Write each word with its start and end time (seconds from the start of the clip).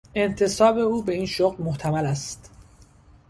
انتصاب 0.15 0.77
او 0.77 1.03
به 1.03 1.13
این 1.13 1.25
شغل 1.25 1.63
محتمل 1.63 2.05
است. 2.05 2.51